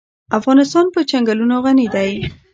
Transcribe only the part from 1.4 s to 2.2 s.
غني دی.